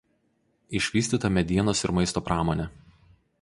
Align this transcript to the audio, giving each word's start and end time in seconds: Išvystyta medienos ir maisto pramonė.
Išvystyta 0.79 1.31
medienos 1.37 1.85
ir 1.89 1.93
maisto 1.99 2.25
pramonė. 2.31 2.67